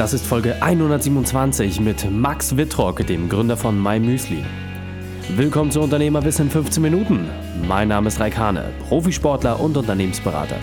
Das 0.00 0.14
ist 0.14 0.26
Folge 0.26 0.62
127 0.62 1.78
mit 1.78 2.10
Max 2.10 2.56
Wittrock, 2.56 3.06
dem 3.06 3.28
Gründer 3.28 3.58
von 3.58 3.78
MyMüsli. 3.78 4.42
Willkommen 5.36 5.70
zu 5.70 5.82
Unternehmerwissen 5.82 6.46
in 6.46 6.50
15 6.50 6.82
Minuten. 6.82 7.28
Mein 7.68 7.88
Name 7.88 8.08
ist 8.08 8.18
Raikane, 8.18 8.72
Profisportler 8.88 9.60
und 9.60 9.76
Unternehmensberater. 9.76 10.56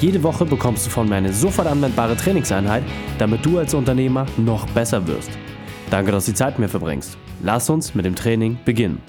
Jede 0.00 0.22
Woche 0.22 0.44
bekommst 0.44 0.86
du 0.86 0.90
von 0.90 1.08
mir 1.08 1.16
eine 1.16 1.32
sofort 1.32 1.66
anwendbare 1.66 2.16
Trainingseinheit, 2.16 2.84
damit 3.18 3.44
du 3.44 3.58
als 3.58 3.74
Unternehmer 3.74 4.24
noch 4.36 4.68
besser 4.68 5.04
wirst. 5.08 5.30
Danke, 5.90 6.12
dass 6.12 6.26
du 6.26 6.30
die 6.30 6.36
Zeit 6.36 6.52
mit 6.52 6.60
mir 6.60 6.68
verbringst. 6.68 7.18
Lass 7.42 7.68
uns 7.68 7.96
mit 7.96 8.04
dem 8.04 8.14
Training 8.14 8.56
beginnen. 8.64 9.02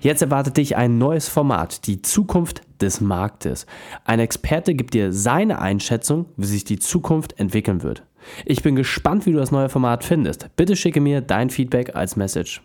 Jetzt 0.00 0.22
erwartet 0.22 0.56
dich 0.56 0.76
ein 0.76 0.96
neues 0.96 1.28
Format, 1.28 1.86
die 1.86 2.00
Zukunft 2.00 2.62
des 2.80 3.02
Marktes. 3.02 3.66
Ein 4.06 4.20
Experte 4.20 4.74
gibt 4.74 4.94
dir 4.94 5.12
seine 5.12 5.58
Einschätzung, 5.58 6.24
wie 6.38 6.46
sich 6.46 6.64
die 6.64 6.78
Zukunft 6.78 7.38
entwickeln 7.38 7.82
wird. 7.82 8.02
Ich 8.44 8.62
bin 8.62 8.76
gespannt, 8.76 9.26
wie 9.26 9.32
du 9.32 9.38
das 9.38 9.50
neue 9.50 9.68
Format 9.68 10.04
findest. 10.04 10.48
Bitte 10.56 10.76
schicke 10.76 11.00
mir 11.00 11.20
dein 11.20 11.50
Feedback 11.50 11.94
als 11.94 12.16
Message. 12.16 12.62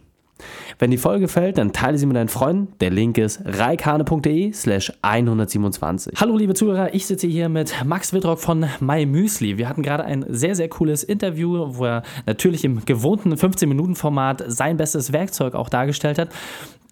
Wenn 0.78 0.92
die 0.92 0.98
Folge 0.98 1.22
gefällt, 1.22 1.58
dann 1.58 1.74
teile 1.74 1.98
sie 1.98 2.06
mit 2.06 2.16
deinen 2.16 2.30
Freunden. 2.30 2.74
Der 2.80 2.90
Link 2.90 3.18
ist 3.18 3.42
reikane.de 3.44 4.54
slash 4.54 4.94
127. 5.02 6.14
Hallo 6.20 6.38
liebe 6.38 6.54
Zuhörer, 6.54 6.94
ich 6.94 7.06
sitze 7.06 7.28
hier 7.28 7.50
mit 7.50 7.74
Max 7.86 8.14
Wittrock 8.14 8.40
von 8.40 8.66
MyMüsli. 8.80 9.58
Wir 9.58 9.68
hatten 9.68 9.84
gerade 9.84 10.06
ein 10.06 10.26
sehr, 10.30 10.56
sehr 10.56 10.70
cooles 10.70 11.04
Interview, 11.04 11.66
wo 11.76 11.86
er 11.86 12.04
natürlich 12.26 12.64
im 12.64 12.86
gewohnten 12.86 13.34
15-Minuten-Format 13.34 14.44
sein 14.48 14.78
bestes 14.78 15.12
Werkzeug 15.12 15.56
auch 15.56 15.70
dargestellt 15.70 16.18
hat. 16.18 16.30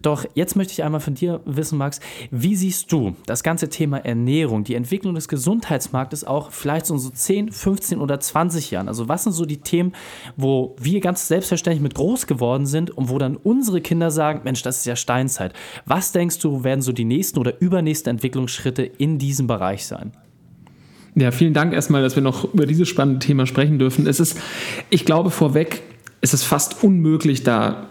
Doch 0.02 0.24
jetzt 0.34 0.54
möchte 0.54 0.72
ich 0.72 0.84
einmal 0.84 1.00
von 1.00 1.14
dir 1.14 1.40
wissen, 1.44 1.76
Max, 1.76 1.98
wie 2.30 2.54
siehst 2.54 2.92
du 2.92 3.16
das 3.26 3.42
ganze 3.42 3.68
Thema 3.68 3.98
Ernährung, 3.98 4.62
die 4.62 4.76
Entwicklung 4.76 5.14
des 5.14 5.26
Gesundheitsmarktes 5.26 6.24
auch 6.24 6.52
vielleicht 6.52 6.86
so 6.86 6.94
in 6.94 7.00
so 7.00 7.10
10, 7.10 7.50
15 7.50 7.98
oder 7.98 8.20
20 8.20 8.70
Jahren? 8.70 8.86
Also 8.86 9.08
was 9.08 9.24
sind 9.24 9.32
so 9.32 9.44
die 9.44 9.56
Themen, 9.56 9.92
wo 10.36 10.76
wir 10.80 11.00
ganz 11.00 11.26
selbstverständlich 11.26 11.82
mit 11.82 11.96
groß 11.96 12.28
geworden 12.28 12.66
sind 12.66 12.92
und 12.92 13.08
wo 13.08 13.18
dann 13.18 13.36
unsere 13.36 13.80
Kinder 13.80 14.12
sagen, 14.12 14.42
Mensch, 14.44 14.62
das 14.62 14.78
ist 14.78 14.86
ja 14.86 14.94
Steinzeit. 14.94 15.52
Was 15.84 16.12
denkst 16.12 16.38
du, 16.38 16.62
werden 16.62 16.80
so 16.80 16.92
die 16.92 17.04
nächsten 17.04 17.38
oder 17.40 17.60
übernächsten 17.60 18.10
Entwicklungsschritte 18.10 18.84
in 18.84 19.18
diesem 19.18 19.48
Bereich 19.48 19.84
sein? 19.86 20.12
Ja, 21.16 21.32
vielen 21.32 21.54
Dank 21.54 21.72
erstmal, 21.72 22.02
dass 22.02 22.14
wir 22.14 22.22
noch 22.22 22.54
über 22.54 22.66
dieses 22.66 22.88
spannende 22.88 23.18
Thema 23.18 23.46
sprechen 23.46 23.80
dürfen. 23.80 24.06
Es 24.06 24.20
ist, 24.20 24.38
ich 24.90 25.04
glaube 25.04 25.30
vorweg, 25.30 25.82
es 26.20 26.34
ist 26.34 26.44
fast 26.44 26.84
unmöglich, 26.84 27.42
da 27.42 27.88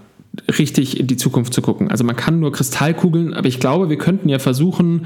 richtig 0.60 1.00
in 1.00 1.08
die 1.08 1.18
Zukunft 1.18 1.54
zu 1.54 1.62
gucken. 1.62 1.90
Also 1.90 2.04
man 2.04 2.16
kann 2.16 2.40
nur 2.40 2.52
Kristallkugeln, 2.52 3.34
aber 3.34 3.48
ich 3.48 3.60
glaube, 3.60 3.90
wir 3.90 3.98
könnten 3.98 4.30
ja 4.30 4.40
versuchen, 4.40 5.06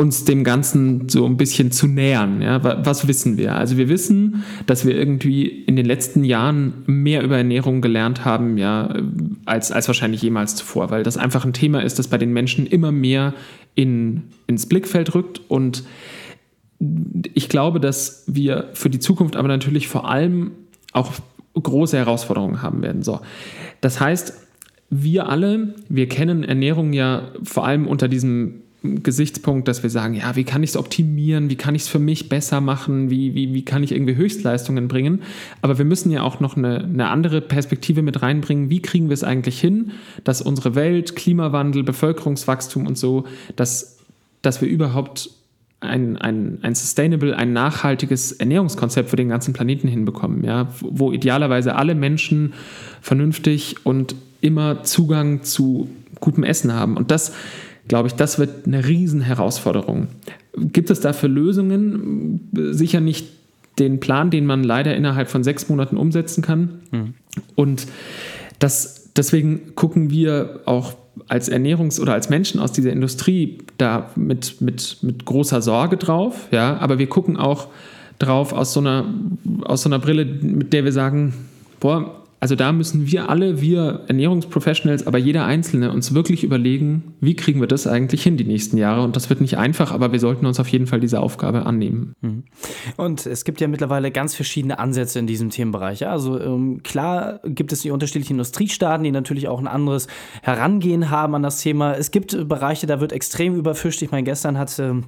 uns 0.00 0.24
dem 0.24 0.44
Ganzen 0.44 1.10
so 1.10 1.26
ein 1.26 1.36
bisschen 1.36 1.72
zu 1.72 1.86
nähern. 1.86 2.40
Ja, 2.40 2.86
was 2.86 3.06
wissen 3.06 3.36
wir? 3.36 3.56
Also 3.56 3.76
wir 3.76 3.90
wissen, 3.90 4.44
dass 4.64 4.86
wir 4.86 4.96
irgendwie 4.96 5.46
in 5.46 5.76
den 5.76 5.84
letzten 5.84 6.24
Jahren 6.24 6.72
mehr 6.86 7.22
über 7.22 7.36
Ernährung 7.36 7.82
gelernt 7.82 8.24
haben, 8.24 8.56
ja, 8.56 8.94
als, 9.44 9.70
als 9.70 9.88
wahrscheinlich 9.88 10.22
jemals 10.22 10.56
zuvor, 10.56 10.90
weil 10.90 11.02
das 11.02 11.18
einfach 11.18 11.44
ein 11.44 11.52
Thema 11.52 11.82
ist, 11.82 11.98
das 11.98 12.08
bei 12.08 12.16
den 12.16 12.32
Menschen 12.32 12.66
immer 12.66 12.92
mehr 12.92 13.34
in, 13.74 14.22
ins 14.46 14.66
Blickfeld 14.66 15.14
rückt. 15.14 15.42
Und 15.48 15.84
ich 17.34 17.50
glaube, 17.50 17.78
dass 17.78 18.24
wir 18.26 18.70
für 18.72 18.88
die 18.88 19.00
Zukunft 19.00 19.36
aber 19.36 19.48
natürlich 19.48 19.86
vor 19.86 20.08
allem 20.08 20.52
auch 20.92 21.12
große 21.62 21.96
Herausforderungen 21.96 22.62
haben 22.62 22.82
werden. 22.82 23.02
So. 23.02 23.20
Das 23.80 24.00
heißt, 24.00 24.34
wir 24.90 25.28
alle, 25.28 25.74
wir 25.88 26.08
kennen 26.08 26.42
Ernährung 26.42 26.92
ja 26.92 27.28
vor 27.44 27.66
allem 27.66 27.86
unter 27.86 28.08
diesem 28.08 28.62
Gesichtspunkt, 28.82 29.68
dass 29.68 29.82
wir 29.82 29.90
sagen, 29.90 30.14
ja, 30.14 30.36
wie 30.36 30.44
kann 30.44 30.62
ich 30.62 30.70
es 30.70 30.76
optimieren, 30.76 31.50
wie 31.50 31.56
kann 31.56 31.74
ich 31.74 31.82
es 31.82 31.88
für 31.88 31.98
mich 31.98 32.30
besser 32.30 32.62
machen, 32.62 33.10
wie, 33.10 33.34
wie, 33.34 33.52
wie 33.52 33.64
kann 33.64 33.82
ich 33.82 33.92
irgendwie 33.92 34.16
Höchstleistungen 34.16 34.88
bringen. 34.88 35.22
Aber 35.60 35.76
wir 35.76 35.84
müssen 35.84 36.10
ja 36.10 36.22
auch 36.22 36.40
noch 36.40 36.56
eine, 36.56 36.84
eine 36.84 37.08
andere 37.08 37.42
Perspektive 37.42 38.00
mit 38.00 38.22
reinbringen. 38.22 38.70
Wie 38.70 38.80
kriegen 38.80 39.10
wir 39.10 39.14
es 39.14 39.22
eigentlich 39.22 39.60
hin, 39.60 39.92
dass 40.24 40.40
unsere 40.40 40.74
Welt, 40.74 41.14
Klimawandel, 41.14 41.82
Bevölkerungswachstum 41.82 42.86
und 42.86 42.96
so, 42.96 43.24
dass, 43.54 43.98
dass 44.40 44.62
wir 44.62 44.68
überhaupt 44.68 45.30
ein, 45.80 46.18
ein, 46.18 46.58
ein 46.62 46.74
sustainable, 46.74 47.36
ein 47.36 47.52
nachhaltiges 47.52 48.32
Ernährungskonzept 48.32 49.10
für 49.10 49.16
den 49.16 49.30
ganzen 49.30 49.54
Planeten 49.54 49.88
hinbekommen, 49.88 50.44
ja, 50.44 50.68
wo 50.80 51.10
idealerweise 51.12 51.74
alle 51.74 51.94
Menschen 51.94 52.52
vernünftig 53.00 53.76
und 53.84 54.14
immer 54.40 54.82
Zugang 54.84 55.42
zu 55.42 55.88
gutem 56.20 56.44
Essen 56.44 56.74
haben. 56.74 56.96
Und 56.96 57.10
das, 57.10 57.32
glaube 57.88 58.08
ich, 58.08 58.14
das 58.14 58.38
wird 58.38 58.66
eine 58.66 58.86
Riesenherausforderung. 58.86 60.08
Gibt 60.56 60.90
es 60.90 61.00
dafür 61.00 61.30
Lösungen? 61.30 62.50
Sicher 62.52 63.00
nicht 63.00 63.28
den 63.78 64.00
Plan, 64.00 64.30
den 64.30 64.44
man 64.44 64.62
leider 64.62 64.94
innerhalb 64.94 65.28
von 65.28 65.42
sechs 65.42 65.68
Monaten 65.68 65.96
umsetzen 65.96 66.42
kann. 66.42 66.80
Mhm. 66.90 67.14
Und 67.54 67.86
das, 68.58 69.10
deswegen 69.16 69.74
gucken 69.74 70.10
wir 70.10 70.60
auch 70.66 70.94
als 71.28 71.50
Ernährungs- 71.50 72.00
oder 72.00 72.12
als 72.12 72.28
Menschen 72.30 72.60
aus 72.60 72.72
dieser 72.72 72.92
Industrie 72.92 73.58
da 73.78 74.10
mit, 74.16 74.60
mit, 74.60 74.98
mit 75.02 75.24
großer 75.24 75.62
Sorge 75.62 75.96
drauf, 75.96 76.48
ja, 76.50 76.76
aber 76.78 76.98
wir 76.98 77.08
gucken 77.08 77.36
auch 77.36 77.68
drauf 78.18 78.52
aus 78.52 78.72
so 78.72 78.80
einer, 78.80 79.06
aus 79.64 79.82
so 79.82 79.88
einer 79.88 79.98
Brille, 79.98 80.24
mit 80.24 80.72
der 80.72 80.84
wir 80.84 80.92
sagen, 80.92 81.34
boah, 81.80 82.19
also 82.40 82.56
da 82.56 82.72
müssen 82.72 83.06
wir 83.06 83.28
alle, 83.28 83.60
wir 83.60 84.04
Ernährungsprofessionals, 84.08 85.06
aber 85.06 85.18
jeder 85.18 85.44
Einzelne 85.44 85.92
uns 85.92 86.14
wirklich 86.14 86.42
überlegen, 86.42 87.14
wie 87.20 87.36
kriegen 87.36 87.60
wir 87.60 87.68
das 87.68 87.86
eigentlich 87.86 88.22
hin 88.22 88.38
die 88.38 88.44
nächsten 88.44 88.78
Jahre. 88.78 89.02
Und 89.02 89.14
das 89.14 89.28
wird 89.28 89.42
nicht 89.42 89.58
einfach, 89.58 89.92
aber 89.92 90.10
wir 90.12 90.18
sollten 90.18 90.46
uns 90.46 90.58
auf 90.58 90.68
jeden 90.68 90.86
Fall 90.86 91.00
diese 91.00 91.20
Aufgabe 91.20 91.66
annehmen. 91.66 92.14
Mhm. 92.22 92.44
Und 92.96 93.26
es 93.26 93.44
gibt 93.44 93.60
ja 93.60 93.68
mittlerweile 93.68 94.10
ganz 94.10 94.34
verschiedene 94.34 94.78
Ansätze 94.78 95.18
in 95.18 95.26
diesem 95.26 95.50
Themenbereich. 95.50 96.06
Also 96.06 96.40
ähm, 96.40 96.82
klar 96.82 97.40
gibt 97.44 97.72
es 97.72 97.82
die 97.82 97.90
unterschiedlichen 97.90 98.34
Industriestaaten, 98.34 99.04
die 99.04 99.10
natürlich 99.10 99.46
auch 99.48 99.60
ein 99.60 99.68
anderes 99.68 100.06
Herangehen 100.42 101.10
haben 101.10 101.34
an 101.34 101.42
das 101.42 101.60
Thema. 101.60 101.92
Es 101.92 102.10
gibt 102.10 102.48
Bereiche, 102.48 102.86
da 102.86 103.00
wird 103.00 103.12
extrem 103.12 103.54
überfischt. 103.54 104.00
Ich 104.00 104.12
meine, 104.12 104.24
gestern 104.24 104.56
hat 104.56 104.78
ähm, 104.78 105.04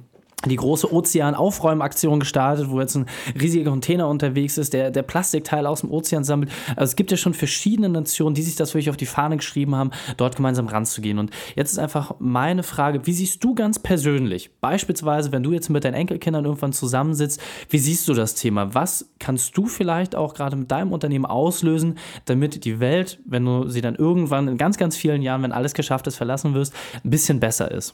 die 0.49 0.55
große 0.55 0.91
Ozeanaufräumaktion 0.91 2.19
gestartet, 2.19 2.69
wo 2.69 2.79
jetzt 2.79 2.95
ein 2.95 3.05
riesiger 3.39 3.69
Container 3.69 4.07
unterwegs 4.07 4.57
ist, 4.57 4.73
der, 4.73 4.91
der 4.91 5.03
Plastikteile 5.03 5.69
aus 5.69 5.81
dem 5.81 5.91
Ozean 5.91 6.23
sammelt. 6.23 6.51
Also 6.75 6.91
es 6.91 6.95
gibt 6.95 7.11
ja 7.11 7.17
schon 7.17 7.33
verschiedene 7.33 7.89
Nationen, 7.89 8.35
die 8.35 8.41
sich 8.41 8.55
das 8.55 8.73
wirklich 8.73 8.89
auf 8.89 8.97
die 8.97 9.05
Fahne 9.05 9.37
geschrieben 9.37 9.75
haben, 9.75 9.91
dort 10.17 10.35
gemeinsam 10.35 10.67
ranzugehen. 10.67 11.19
Und 11.19 11.31
jetzt 11.55 11.71
ist 11.71 11.79
einfach 11.79 12.15
meine 12.19 12.63
Frage, 12.63 13.05
wie 13.05 13.13
siehst 13.13 13.43
du 13.43 13.55
ganz 13.55 13.79
persönlich, 13.79 14.51
beispielsweise, 14.59 15.31
wenn 15.31 15.43
du 15.43 15.51
jetzt 15.51 15.69
mit 15.69 15.83
deinen 15.83 15.93
Enkelkindern 15.95 16.45
irgendwann 16.45 16.73
zusammensitzt, 16.73 17.41
wie 17.69 17.79
siehst 17.79 18.07
du 18.07 18.13
das 18.13 18.35
Thema? 18.35 18.73
Was 18.73 19.09
kannst 19.19 19.57
du 19.57 19.65
vielleicht 19.65 20.15
auch 20.15 20.33
gerade 20.33 20.55
mit 20.55 20.71
deinem 20.71 20.91
Unternehmen 20.91 21.25
auslösen, 21.25 21.97
damit 22.25 22.65
die 22.65 22.79
Welt, 22.79 23.19
wenn 23.25 23.45
du 23.45 23.69
sie 23.69 23.81
dann 23.81 23.95
irgendwann 23.95 24.47
in 24.47 24.57
ganz, 24.57 24.77
ganz 24.77 24.97
vielen 24.97 25.21
Jahren, 25.21 25.43
wenn 25.43 25.51
alles 25.51 25.73
geschafft 25.73 26.07
ist, 26.07 26.17
verlassen 26.17 26.53
wirst, 26.53 26.73
ein 27.03 27.09
bisschen 27.09 27.39
besser 27.39 27.71
ist? 27.71 27.93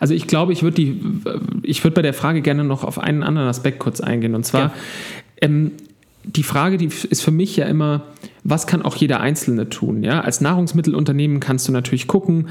Also 0.00 0.14
ich 0.14 0.26
glaube, 0.26 0.52
ich 0.52 0.62
würde 0.62 0.76
die, 0.76 1.00
ich 1.62 1.82
würde 1.84 1.94
bei 1.94 2.02
der 2.02 2.14
Frage 2.14 2.42
gerne 2.42 2.64
noch 2.64 2.84
auf 2.84 2.98
einen 2.98 3.22
anderen 3.22 3.48
Aspekt 3.48 3.78
kurz 3.78 4.00
eingehen. 4.00 4.34
Und 4.34 4.44
zwar, 4.44 4.62
ja. 4.62 4.72
ähm, 5.40 5.72
die 6.24 6.42
Frage, 6.42 6.78
die 6.78 6.86
ist 6.86 7.22
für 7.22 7.30
mich 7.30 7.56
ja 7.56 7.66
immer, 7.66 8.02
was 8.44 8.66
kann 8.66 8.82
auch 8.82 8.96
jeder 8.96 9.20
Einzelne 9.20 9.68
tun? 9.68 10.02
Ja? 10.02 10.20
Als 10.20 10.40
Nahrungsmittelunternehmen 10.40 11.40
kannst 11.40 11.68
du 11.68 11.72
natürlich 11.72 12.06
gucken, 12.06 12.48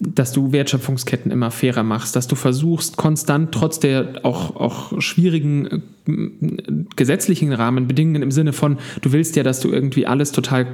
dass 0.00 0.32
du 0.32 0.52
Wertschöpfungsketten 0.52 1.32
immer 1.32 1.50
fairer 1.50 1.82
machst, 1.82 2.14
dass 2.14 2.28
du 2.28 2.36
versuchst, 2.36 2.96
konstant 2.96 3.50
trotz 3.52 3.80
der 3.80 4.20
auch, 4.22 4.54
auch 4.54 5.00
schwierigen 5.00 5.66
äh, 5.66 5.80
gesetzlichen 6.94 7.52
Rahmenbedingungen 7.52 8.22
im 8.22 8.30
Sinne 8.30 8.52
von, 8.52 8.78
du 9.02 9.12
willst 9.12 9.34
ja, 9.34 9.42
dass 9.42 9.58
du 9.58 9.70
irgendwie 9.70 10.06
alles 10.06 10.30
total 10.30 10.66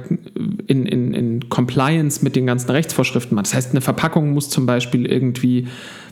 in, 0.67 0.85
in, 0.85 1.13
in 1.13 1.14
Compliance 1.55 2.21
mit 2.21 2.35
den 2.35 2.45
ganzen 2.45 2.69
Rechtsvorschriften 2.69 3.33
machst. 3.33 3.53
Das 3.53 3.57
heißt, 3.57 3.71
eine 3.71 3.79
Verpackung 3.79 4.33
muss 4.33 4.49
zum 4.49 4.65
Beispiel 4.65 5.05
irgendwie 5.05 5.67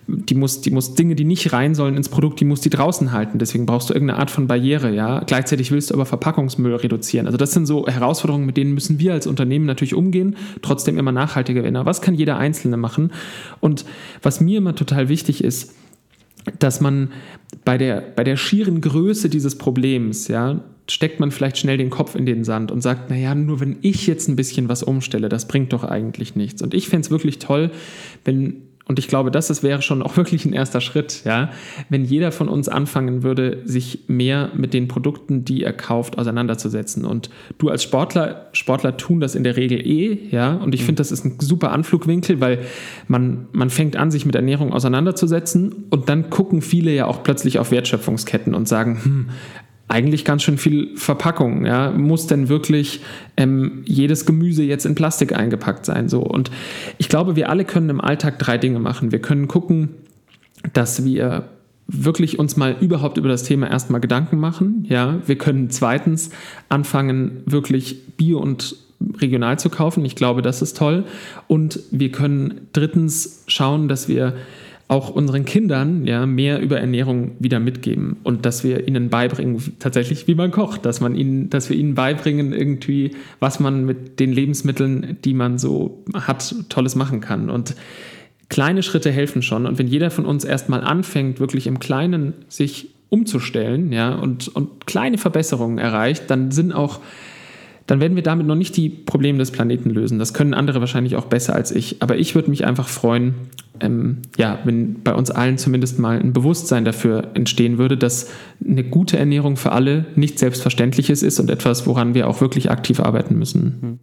die 0.07 0.35
muss, 0.35 0.61
die 0.61 0.71
muss 0.71 0.95
Dinge, 0.95 1.15
die 1.15 1.23
nicht 1.25 1.51
rein 1.53 1.75
sollen 1.75 1.95
ins 1.95 2.09
Produkt, 2.09 2.39
die 2.39 2.45
muss 2.45 2.61
die 2.61 2.69
draußen 2.69 3.11
halten. 3.11 3.39
Deswegen 3.39 3.65
brauchst 3.65 3.89
du 3.89 3.93
irgendeine 3.93 4.19
Art 4.19 4.31
von 4.31 4.47
Barriere, 4.47 4.93
ja. 4.93 5.21
Gleichzeitig 5.25 5.71
willst 5.71 5.89
du 5.89 5.95
aber 5.95 6.05
Verpackungsmüll 6.05 6.75
reduzieren. 6.75 7.25
Also 7.25 7.37
das 7.37 7.51
sind 7.51 7.65
so 7.65 7.87
Herausforderungen, 7.87 8.45
mit 8.45 8.55
denen 8.55 8.73
müssen 8.73 8.99
wir 8.99 9.13
als 9.13 9.27
Unternehmen 9.27 9.65
natürlich 9.65 9.93
umgehen, 9.93 10.35
trotzdem 10.61 10.97
immer 10.97 11.11
nachhaltiger 11.11 11.63
werden. 11.63 11.85
Was 11.85 12.01
kann 12.01 12.15
jeder 12.15 12.37
Einzelne 12.37 12.77
machen? 12.77 13.11
Und 13.59 13.85
was 14.21 14.39
mir 14.39 14.59
immer 14.59 14.75
total 14.75 15.09
wichtig 15.09 15.43
ist, 15.43 15.73
dass 16.59 16.81
man 16.81 17.11
bei 17.65 17.77
der, 17.77 18.01
bei 18.01 18.23
der 18.23 18.37
schieren 18.37 18.81
Größe 18.81 19.29
dieses 19.29 19.57
Problems, 19.57 20.27
ja, 20.27 20.61
steckt 20.93 21.19
man 21.19 21.31
vielleicht 21.31 21.57
schnell 21.57 21.77
den 21.77 21.89
Kopf 21.89 22.13
in 22.13 22.27
den 22.27 22.43
Sand 22.43 22.71
und 22.71 22.81
sagt, 22.81 23.09
naja, 23.09 23.33
nur 23.33 23.59
wenn 23.59 23.77
ich 23.81 24.05
jetzt 24.05 24.27
ein 24.27 24.35
bisschen 24.35 24.69
was 24.69 24.83
umstelle, 24.83 25.27
das 25.27 25.47
bringt 25.47 25.73
doch 25.73 25.83
eigentlich 25.83 26.35
nichts. 26.35 26.61
Und 26.61 26.75
ich 26.75 26.87
fände 26.87 27.05
es 27.05 27.11
wirklich 27.11 27.39
toll, 27.39 27.71
wenn 28.25 28.61
und 28.85 28.99
ich 28.99 29.07
glaube, 29.07 29.31
das, 29.31 29.47
das 29.47 29.63
wäre 29.63 29.81
schon 29.81 30.01
auch 30.01 30.17
wirklich 30.17 30.45
ein 30.45 30.53
erster 30.53 30.81
Schritt, 30.81 31.21
ja, 31.23 31.51
wenn 31.89 32.03
jeder 32.03 32.31
von 32.31 32.49
uns 32.49 32.67
anfangen 32.67 33.23
würde, 33.23 33.61
sich 33.63 34.03
mehr 34.07 34.51
mit 34.55 34.73
den 34.73 34.87
Produkten, 34.87 35.45
die 35.45 35.63
er 35.63 35.73
kauft, 35.73 36.17
auseinanderzusetzen. 36.17 37.05
Und 37.05 37.29
du 37.57 37.69
als 37.69 37.83
Sportler, 37.83 38.47
Sportler 38.51 38.97
tun 38.97 39.21
das 39.21 39.35
in 39.35 39.43
der 39.43 39.55
Regel 39.55 39.79
eh, 39.85 40.19
ja. 40.31 40.55
Und 40.55 40.75
ich 40.75 40.81
mhm. 40.81 40.85
finde, 40.87 40.99
das 40.99 41.11
ist 41.11 41.23
ein 41.23 41.37
super 41.39 41.71
Anflugwinkel, 41.71 42.41
weil 42.41 42.59
man, 43.07 43.47
man 43.53 43.69
fängt 43.69 43.95
an, 43.95 44.11
sich 44.11 44.25
mit 44.25 44.35
Ernährung 44.35 44.73
auseinanderzusetzen 44.73 45.85
und 45.89 46.09
dann 46.09 46.29
gucken 46.29 46.61
viele 46.61 46.93
ja 46.93 47.07
auch 47.07 47.23
plötzlich 47.23 47.59
auf 47.59 47.71
Wertschöpfungsketten 47.71 48.53
und 48.53 48.67
sagen, 48.67 48.99
hm, 49.01 49.29
eigentlich 49.87 50.25
ganz 50.25 50.43
schön 50.43 50.57
viel 50.57 50.97
Verpackung. 50.97 51.65
Ja? 51.65 51.91
Muss 51.91 52.27
denn 52.27 52.49
wirklich 52.49 53.01
ähm, 53.37 53.83
jedes 53.85 54.25
Gemüse 54.25 54.63
jetzt 54.63 54.85
in 54.85 54.95
Plastik 54.95 55.35
eingepackt 55.35 55.85
sein? 55.85 56.09
So. 56.09 56.21
Und 56.21 56.51
ich 56.97 57.09
glaube, 57.09 57.35
wir 57.35 57.49
alle 57.49 57.65
können 57.65 57.89
im 57.89 58.01
Alltag 58.01 58.39
drei 58.39 58.57
Dinge 58.57 58.79
machen. 58.79 59.11
Wir 59.11 59.19
können 59.19 59.47
gucken, 59.47 59.89
dass 60.73 61.03
wir 61.03 61.49
wirklich 61.87 62.39
uns 62.39 62.55
mal 62.55 62.77
überhaupt 62.79 63.17
über 63.17 63.27
das 63.27 63.43
Thema 63.43 63.69
erstmal 63.69 64.01
Gedanken 64.01 64.39
machen. 64.39 64.85
Ja, 64.87 65.19
wir 65.25 65.37
können 65.37 65.69
zweitens 65.69 66.29
anfangen, 66.69 67.41
wirklich 67.45 68.15
Bio 68.15 68.39
und 68.39 68.75
regional 69.17 69.59
zu 69.59 69.69
kaufen. 69.69 70.05
Ich 70.05 70.15
glaube, 70.15 70.41
das 70.41 70.61
ist 70.61 70.77
toll. 70.77 71.03
Und 71.47 71.79
wir 71.91 72.11
können 72.11 72.67
drittens 72.71 73.43
schauen, 73.47 73.89
dass 73.89 74.07
wir 74.07 74.35
auch 74.87 75.09
unseren 75.09 75.45
Kindern 75.45 76.05
ja 76.05 76.25
mehr 76.25 76.59
über 76.59 76.79
Ernährung 76.79 77.31
wieder 77.39 77.59
mitgeben 77.59 78.17
und 78.23 78.45
dass 78.45 78.63
wir 78.63 78.87
ihnen 78.87 79.09
beibringen, 79.09 79.61
tatsächlich 79.79 80.27
wie 80.27 80.35
man 80.35 80.51
kocht, 80.51 80.85
dass 80.85 81.01
man 81.01 81.15
ihnen, 81.15 81.49
dass 81.49 81.69
wir 81.69 81.77
ihnen 81.77 81.95
beibringen 81.95 82.53
irgendwie, 82.53 83.11
was 83.39 83.59
man 83.59 83.85
mit 83.85 84.19
den 84.19 84.33
Lebensmitteln, 84.33 85.17
die 85.23 85.33
man 85.33 85.57
so 85.57 86.03
hat, 86.13 86.53
tolles 86.69 86.95
machen 86.95 87.21
kann. 87.21 87.49
Und 87.49 87.75
kleine 88.49 88.83
Schritte 88.83 89.11
helfen 89.11 89.41
schon. 89.41 89.65
Und 89.65 89.79
wenn 89.79 89.87
jeder 89.87 90.11
von 90.11 90.25
uns 90.25 90.43
erstmal 90.43 90.81
anfängt, 90.81 91.39
wirklich 91.39 91.65
im 91.65 91.79
Kleinen 91.79 92.33
sich 92.49 92.89
umzustellen, 93.09 93.91
ja, 93.91 94.13
und, 94.13 94.49
und 94.49 94.85
kleine 94.85 95.17
Verbesserungen 95.17 95.77
erreicht, 95.77 96.29
dann 96.29 96.51
sind 96.51 96.73
auch 96.73 96.99
dann 97.85 97.99
werden 97.99 98.15
wir 98.15 98.23
damit 98.23 98.47
noch 98.47 98.55
nicht 98.55 98.77
die 98.77 98.89
Probleme 98.89 99.39
des 99.39 99.51
Planeten 99.51 99.89
lösen. 99.89 100.17
Das 100.17 100.33
können 100.33 100.53
andere 100.53 100.79
wahrscheinlich 100.79 101.15
auch 101.15 101.25
besser 101.25 101.53
als 101.53 101.71
ich. 101.71 102.01
Aber 102.01 102.17
ich 102.17 102.33
würde 102.33 102.49
mich 102.49 102.65
einfach 102.65 102.87
freuen, 102.87 103.33
ähm, 103.83 104.21
ja, 104.37 104.59
wenn 104.63 105.03
bei 105.03 105.13
uns 105.13 105.29
allen 105.29 105.57
zumindest 105.57 105.99
mal 105.99 106.19
ein 106.19 106.33
Bewusstsein 106.33 106.85
dafür 106.85 107.31
entstehen 107.33 107.77
würde, 107.77 107.97
dass 107.97 108.29
eine 108.65 108.83
gute 108.83 109.17
Ernährung 109.17 109.57
für 109.57 109.71
alle 109.71 110.05
nicht 110.15 110.39
selbstverständliches 110.39 111.21
ist 111.21 111.39
und 111.39 111.49
etwas, 111.49 111.85
woran 111.85 112.13
wir 112.13 112.27
auch 112.27 112.41
wirklich 112.41 112.71
aktiv 112.71 112.99
arbeiten 112.99 113.37
müssen. 113.37 113.77
Hm 113.81 113.99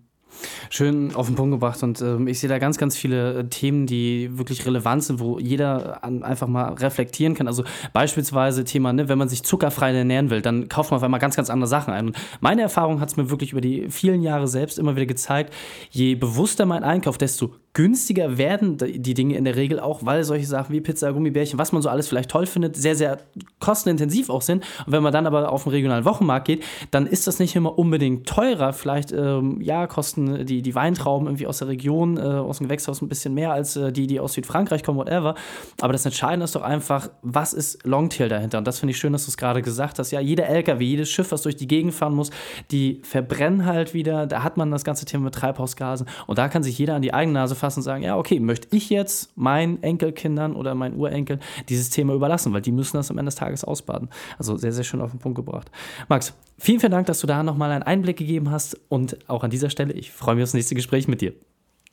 schön 0.70 1.14
auf 1.14 1.26
den 1.26 1.34
Punkt 1.34 1.52
gebracht 1.52 1.82
und 1.82 2.00
ähm, 2.00 2.26
ich 2.28 2.40
sehe 2.40 2.48
da 2.48 2.58
ganz, 2.58 2.78
ganz 2.78 2.96
viele 2.96 3.40
äh, 3.40 3.44
Themen, 3.48 3.86
die 3.86 4.38
wirklich 4.38 4.64
relevant 4.66 5.04
sind, 5.04 5.20
wo 5.20 5.38
jeder 5.38 6.02
an, 6.04 6.22
einfach 6.22 6.46
mal 6.46 6.72
reflektieren 6.74 7.34
kann. 7.34 7.48
Also 7.48 7.64
beispielsweise 7.92 8.64
Thema, 8.64 8.92
ne, 8.92 9.08
wenn 9.08 9.18
man 9.18 9.28
sich 9.28 9.42
zuckerfrei 9.42 9.92
ernähren 9.92 10.30
will, 10.30 10.42
dann 10.42 10.68
kauft 10.68 10.90
man 10.90 10.98
auf 10.98 11.02
einmal 11.02 11.20
ganz, 11.20 11.36
ganz 11.36 11.50
andere 11.50 11.68
Sachen 11.68 11.92
ein. 11.92 12.06
Und 12.08 12.16
meine 12.40 12.62
Erfahrung 12.62 13.00
hat 13.00 13.10
es 13.10 13.16
mir 13.16 13.30
wirklich 13.30 13.52
über 13.52 13.60
die 13.60 13.90
vielen 13.90 14.22
Jahre 14.22 14.48
selbst 14.48 14.78
immer 14.78 14.96
wieder 14.96 15.06
gezeigt, 15.06 15.52
je 15.90 16.14
bewusster 16.14 16.66
mein 16.66 16.84
Einkauf, 16.84 17.18
desto 17.18 17.54
günstiger 17.72 18.36
werden 18.36 18.78
die 18.78 19.14
Dinge 19.14 19.36
in 19.36 19.44
der 19.44 19.54
Regel 19.54 19.78
auch, 19.78 20.04
weil 20.04 20.24
solche 20.24 20.46
Sachen 20.46 20.72
wie 20.74 20.80
Pizza, 20.80 21.12
Gummibärchen, 21.12 21.58
was 21.58 21.70
man 21.70 21.82
so 21.82 21.88
alles 21.88 22.08
vielleicht 22.08 22.30
toll 22.30 22.46
findet, 22.46 22.76
sehr, 22.76 22.96
sehr 22.96 23.18
kostenintensiv 23.60 24.28
auch 24.28 24.42
sind. 24.42 24.64
Und 24.86 24.92
wenn 24.92 25.02
man 25.04 25.12
dann 25.12 25.26
aber 25.26 25.52
auf 25.52 25.64
den 25.64 25.70
regionalen 25.70 26.04
Wochenmarkt 26.04 26.48
geht, 26.48 26.64
dann 26.90 27.06
ist 27.06 27.28
das 27.28 27.38
nicht 27.38 27.54
immer 27.54 27.78
unbedingt 27.78 28.28
teurer. 28.28 28.72
Vielleicht, 28.72 29.12
ähm, 29.12 29.60
ja, 29.60 29.86
kosten 29.86 30.46
die, 30.46 30.62
die 30.62 30.74
Weintrauben 30.74 31.28
irgendwie 31.28 31.46
aus 31.46 31.58
der 31.58 31.68
Region, 31.68 32.16
äh, 32.16 32.20
aus 32.20 32.58
dem 32.58 32.66
Gewächshaus 32.66 33.02
ein 33.02 33.08
bisschen 33.08 33.34
mehr 33.34 33.52
als 33.52 33.76
äh, 33.76 33.92
die, 33.92 34.08
die 34.08 34.18
aus 34.18 34.32
Südfrankreich 34.32 34.82
kommen, 34.82 34.98
whatever. 34.98 35.36
Aber 35.80 35.92
das 35.92 36.04
Entscheidende 36.04 36.44
ist 36.44 36.56
doch 36.56 36.62
einfach, 36.62 37.08
was 37.22 37.52
ist 37.52 37.86
Longtail 37.86 38.28
dahinter? 38.28 38.58
Und 38.58 38.66
das 38.66 38.80
finde 38.80 38.90
ich 38.92 38.98
schön, 38.98 39.12
dass 39.12 39.26
du 39.26 39.30
es 39.30 39.36
gerade 39.36 39.62
gesagt 39.62 40.00
hast. 40.00 40.10
Ja, 40.10 40.18
jeder 40.20 40.46
LKW, 40.46 40.84
jedes 40.84 41.08
Schiff, 41.08 41.30
was 41.30 41.42
durch 41.42 41.56
die 41.56 41.68
Gegend 41.68 41.94
fahren 41.94 42.14
muss, 42.14 42.30
die 42.72 43.00
verbrennen 43.04 43.64
halt 43.64 43.94
wieder. 43.94 44.26
Da 44.26 44.42
hat 44.42 44.56
man 44.56 44.72
das 44.72 44.82
ganze 44.82 45.04
Thema 45.04 45.24
mit 45.24 45.34
Treibhausgasen. 45.36 46.08
Und 46.26 46.38
da 46.38 46.48
kann 46.48 46.64
sich 46.64 46.76
jeder 46.76 46.96
an 46.96 47.02
die 47.02 47.14
eigene 47.14 47.38
Nase 47.38 47.54
fassen 47.60 47.80
und 47.80 47.84
sagen, 47.84 48.02
ja, 48.02 48.16
okay, 48.16 48.40
möchte 48.40 48.68
ich 48.76 48.90
jetzt 48.90 49.36
meinen 49.36 49.82
Enkelkindern 49.82 50.54
oder 50.54 50.74
meinen 50.74 50.96
Urenkel 50.96 51.38
dieses 51.68 51.90
Thema 51.90 52.14
überlassen, 52.14 52.52
weil 52.52 52.62
die 52.62 52.72
müssen 52.72 52.96
das 52.96 53.10
am 53.10 53.18
Ende 53.18 53.28
des 53.28 53.36
Tages 53.36 53.64
ausbaden. 53.64 54.08
Also 54.38 54.56
sehr, 54.56 54.72
sehr 54.72 54.84
schön 54.84 55.00
auf 55.00 55.10
den 55.10 55.20
Punkt 55.20 55.36
gebracht. 55.36 55.70
Max, 56.08 56.34
vielen, 56.58 56.80
vielen 56.80 56.92
Dank, 56.92 57.06
dass 57.06 57.20
du 57.20 57.26
da 57.26 57.42
nochmal 57.42 57.70
einen 57.70 57.82
Einblick 57.82 58.16
gegeben 58.16 58.50
hast 58.50 58.78
und 58.88 59.18
auch 59.28 59.44
an 59.44 59.50
dieser 59.50 59.70
Stelle, 59.70 59.92
ich 59.92 60.10
freue 60.10 60.34
mich 60.34 60.44
aufs 60.44 60.54
nächste 60.54 60.74
Gespräch 60.74 61.06
mit 61.06 61.20
dir. 61.20 61.32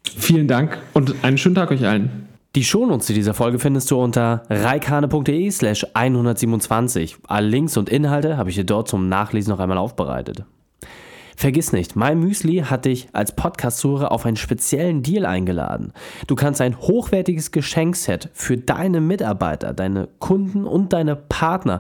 Vielen 0.04 0.48
Dank 0.48 0.78
und 0.94 1.16
einen 1.24 1.38
schönen 1.38 1.56
Tag 1.56 1.72
euch 1.72 1.86
allen. 1.86 2.28
Die 2.56 2.64
Shownotes 2.64 3.06
zu 3.06 3.14
dieser 3.14 3.34
Folge 3.34 3.60
findest 3.60 3.92
du 3.92 4.02
unter 4.02 4.44
reikane.de 4.50 5.52
slash 5.52 5.86
127. 5.94 7.18
Alle 7.28 7.48
Links 7.48 7.78
und 7.78 7.90
Inhalte 7.90 8.38
habe 8.38 8.50
ich 8.50 8.56
dir 8.56 8.64
dort 8.64 8.88
zum 8.88 9.10
Nachlesen 9.10 9.52
noch 9.52 9.60
einmal 9.60 9.78
aufbereitet. 9.78 10.44
Vergiss 11.39 11.72
nicht, 11.72 11.95
mein 11.95 12.19
Müsli 12.19 12.63
hat 12.66 12.86
dich 12.86 13.10
als 13.13 13.36
Podcast-Zuhörer 13.36 14.12
auf 14.12 14.25
einen 14.25 14.38
speziellen 14.38 15.04
Deal 15.04 15.24
eingeladen. 15.24 15.94
Du 16.25 16.34
kannst 16.34 16.62
ein 16.62 16.80
hochwertiges 16.80 17.51
Geschenkset 17.51 18.31
für 18.34 18.57
deine 18.57 19.01
Mitarbeiter, 19.01 19.72
deine 19.74 20.10
Kunden 20.18 20.66
und 20.66 20.94
deine 20.94 21.16
Partner 21.16 21.80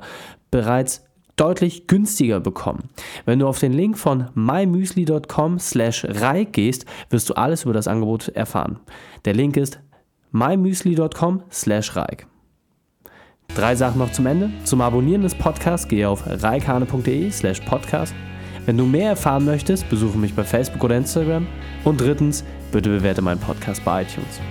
bereits 0.51 1.07
deutlich 1.37 1.87
günstiger 1.87 2.39
bekommen. 2.39 2.89
Wenn 3.25 3.39
du 3.39 3.47
auf 3.47 3.57
den 3.57 3.73
Link 3.73 3.97
von 3.97 4.29
mymüsli.com 4.35 5.57
slash 5.57 6.05
reik 6.07 6.53
gehst, 6.53 6.85
wirst 7.09 7.27
du 7.27 7.33
alles 7.33 7.63
über 7.63 7.73
das 7.73 7.87
Angebot 7.87 8.27
erfahren. 8.29 8.79
Der 9.25 9.33
Link 9.33 9.57
ist 9.57 9.79
mymüsli.com 10.33 11.41
slash 11.51 11.95
reik. 11.95 12.27
Drei 13.55 13.75
Sachen 13.75 13.97
noch 13.97 14.11
zum 14.11 14.27
Ende. 14.27 14.51
Zum 14.65 14.81
Abonnieren 14.81 15.23
des 15.23 15.33
Podcasts 15.33 15.87
gehe 15.87 16.07
auf 16.07 16.23
reikane.de 16.27 17.31
slash 17.31 17.61
podcast 17.61 18.13
wenn 18.67 18.77
du 18.77 18.85
mehr 18.85 19.11
erfahren 19.11 19.45
möchtest, 19.45 19.89
besuche 19.89 20.17
mich 20.17 20.33
bei 20.33 20.43
Facebook 20.43 20.83
oder 20.83 20.97
Instagram. 20.97 21.47
Und 21.85 22.01
drittens, 22.01 22.43
bitte 22.73 22.89
bewerte 22.89 23.21
meinen 23.21 23.39
Podcast 23.39 23.83
bei 23.85 24.01
iTunes. 24.01 24.41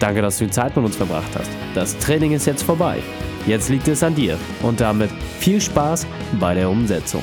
Danke, 0.00 0.22
dass 0.22 0.38
du 0.38 0.46
die 0.46 0.50
Zeit 0.50 0.74
mit 0.74 0.84
uns 0.86 0.96
verbracht 0.96 1.30
hast. 1.38 1.50
Das 1.74 1.98
Training 1.98 2.32
ist 2.32 2.46
jetzt 2.46 2.62
vorbei. 2.62 2.98
Jetzt 3.46 3.68
liegt 3.68 3.88
es 3.88 4.02
an 4.02 4.14
dir 4.14 4.38
und 4.62 4.80
damit 4.80 5.10
viel 5.38 5.60
Spaß 5.60 6.06
bei 6.40 6.54
der 6.54 6.70
Umsetzung. 6.70 7.22